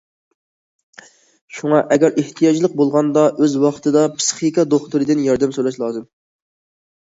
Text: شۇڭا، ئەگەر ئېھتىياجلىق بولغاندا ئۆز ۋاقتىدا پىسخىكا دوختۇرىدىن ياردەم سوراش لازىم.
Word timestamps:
شۇڭا، 1.57 1.81
ئەگەر 1.95 2.17
ئېھتىياجلىق 2.21 2.73
بولغاندا 2.79 3.27
ئۆز 3.43 3.59
ۋاقتىدا 3.65 4.07
پىسخىكا 4.15 4.67
دوختۇرىدىن 4.73 5.23
ياردەم 5.29 5.55
سوراش 5.61 5.79
لازىم. 5.85 6.11